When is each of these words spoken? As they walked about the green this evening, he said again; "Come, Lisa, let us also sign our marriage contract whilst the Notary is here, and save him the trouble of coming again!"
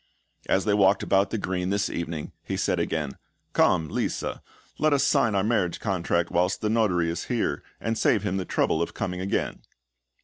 As 0.49 0.65
they 0.65 0.73
walked 0.73 1.03
about 1.03 1.29
the 1.29 1.37
green 1.37 1.69
this 1.69 1.87
evening, 1.87 2.31
he 2.41 2.57
said 2.57 2.79
again; 2.79 3.19
"Come, 3.53 3.87
Lisa, 3.87 4.41
let 4.79 4.93
us 4.93 5.01
also 5.03 5.25
sign 5.27 5.35
our 5.35 5.43
marriage 5.43 5.79
contract 5.79 6.31
whilst 6.31 6.61
the 6.61 6.71
Notary 6.71 7.07
is 7.11 7.25
here, 7.25 7.61
and 7.79 7.95
save 7.95 8.23
him 8.23 8.37
the 8.37 8.45
trouble 8.45 8.81
of 8.81 8.95
coming 8.95 9.21
again!" 9.21 9.61